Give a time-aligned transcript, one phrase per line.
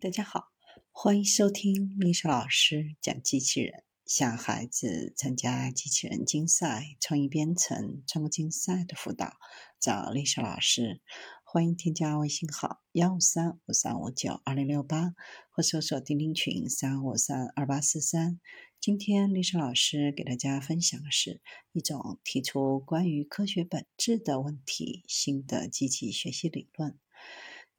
[0.00, 0.44] 大家好，
[0.92, 3.84] 欢迎收听历史老师讲机器人。
[4.06, 9.34] 小孩子参加机器人竞赛、创意编程、创客竞赛的辅导，
[9.78, 11.02] 找历史老师。
[11.44, 15.12] 欢迎添加微信号幺五三五三五九二零六八，
[15.50, 18.40] 或搜索钉钉群三五三二八四三。
[18.80, 21.42] 今天历史老师给大家分享的是
[21.72, 26.98] 一种提出关于科学本质的问题新的机器学习理论。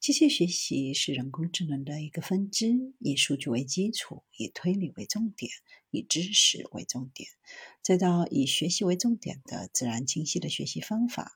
[0.02, 5.52] 机械学习是人工智能的一个分支，以数据为基础，以推理为重点，
[5.92, 7.30] 以知识为重点，
[7.84, 11.34] 再到以学习为重点的自然清晰的学习方法。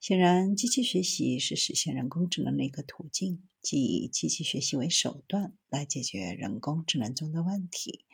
[0.00, 8.04] 显然，机器学习是实现人工智能的一个途径，即以机器学习为手段来解决人工智能中的问题。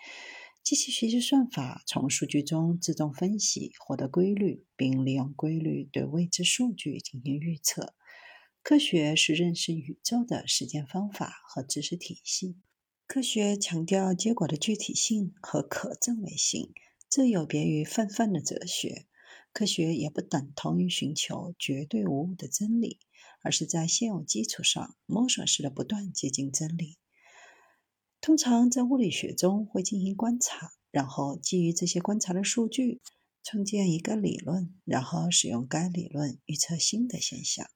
[0.63, 7.95] 机器学习算法从数据中自动分析，获得规律，并利用规律对未知数据进行预测。
[8.69, 12.59] 科学是认识宇宙的实践方法和知识体系。
[13.07, 16.75] 科学强调结果的具体性和可证伪性，
[17.09, 19.07] 这有别于泛泛的哲学。
[19.55, 23.01] 科学也不等同于寻求绝对无误的真理，
[23.43, 26.99] 而是在现有基础上摸索式的不断接近真理。
[28.21, 33.01] 通常在物理学中会进行观察，然后基于这些观察的数据，
[33.43, 37.67] 创建一个理论，然后使用该理论预测新的现象。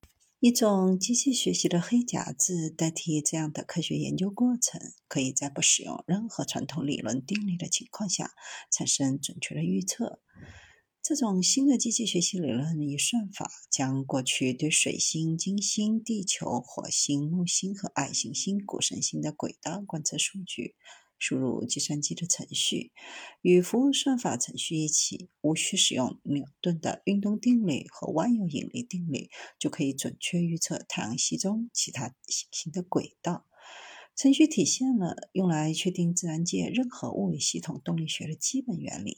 [0.44, 8.32] 一种机器学习的黑匣子代替这样的科学研究过程，可以在不使用任何传统理论定律的情况下
[8.68, 10.20] 产生准确的预测。
[11.00, 20.74] 这种新的机器学习理论与算法将过去对水星、金星、地球、火星、木星和矮行星谷神星的轨道观测数据。
[21.22, 22.90] 输入计算机的程序，
[23.42, 33.46] 与服务算法程序一起，无需使用牛顿的运动定律和万有引力定律，就可以准确预测太阳系中其他行星的轨道。
[34.16, 39.16] 程序体现了用来确定自然界任何物理系统动力学的基本原理。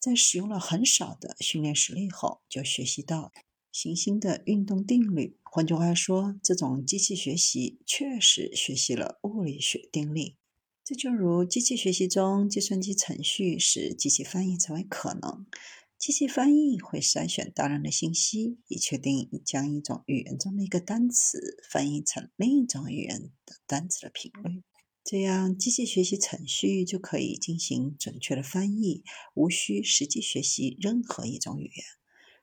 [0.00, 3.32] 在使用了很少的训练实例后，就学习到
[3.70, 5.38] 行星的运动定律。
[5.44, 10.34] 换句话说，这种机器学习确实学习了物理学定律。
[10.84, 15.46] 这就如机器学习中，计算机程序使机器翻译成为可能。
[15.96, 24.62] 机器翻译会筛选大量的信息，以确定将一种语言中的一个单词翻译成另一种语言的单词的频率。
[25.02, 31.86] 这样，机器学习程序就可以进行准确的翻译，无需实际学习任何一种语言。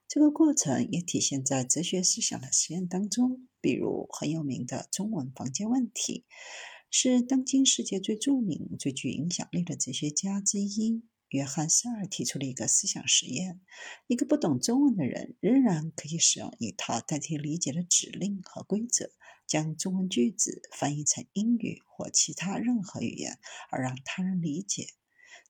[0.08, 6.26] 这个过程也体现在哲学思想的实验当中，比如很有名的中文房间问题。
[6.94, 13.62] 是当今世界最著名、最具影响力的哲学家之一约翰·塞尔提出了一个思想实验：
[14.08, 19.10] 一个不懂中文的人仍然可以使用一套代替理解的指令和规则，
[19.48, 24.88] 将中文句子翻译成英语或其他任何语言，而让他人理解。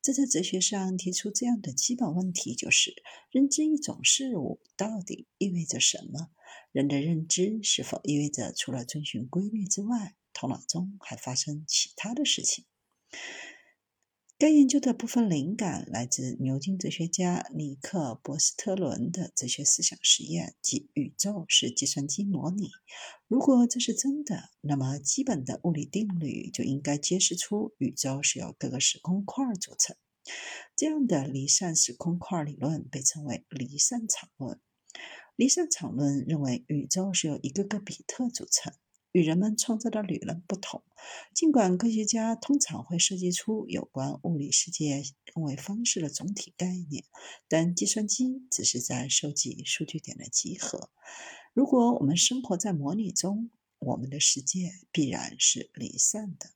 [0.04, 3.02] 这在哲学上提出这样的基本问题：就是
[3.32, 6.30] 认知一种事物到底意味着什么？
[6.72, 10.16] 人的认知是否意味着除了遵循规律之外？
[10.34, 12.66] 头脑中还发生其他的事情。
[14.38, 22.72] 该研究的部分灵感来自牛津哲学家尼克·博斯特伦的哲学思想实验，即宇宙是计算机模拟。
[23.28, 29.96] 如果这是真的，那么基本的物理定律就应该揭示出宇宙是由各个时空块组成。
[30.76, 34.60] 这样的离散时空块理论被称为离散场论。
[35.36, 38.74] 离散场论认为宇宙是由一个个比特组成。
[39.12, 40.84] 与人们创造的理论不同，
[41.34, 47.04] 尽管科学家通常会设计出有关物理世界认为方式的总体概念，
[47.48, 50.90] 但计算机只是在收集数据点的集合。
[51.54, 56.50] 如果我们生活在模拟中，我们的世界必然是离散的。